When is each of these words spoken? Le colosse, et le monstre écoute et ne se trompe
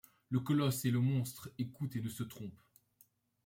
Le 0.29 0.39
colosse, 0.39 0.83
et 0.85 0.89
le 0.89 0.99
monstre 0.99 1.51
écoute 1.59 1.95
et 1.95 2.01
ne 2.01 2.09
se 2.09 2.23
trompe 2.23 2.59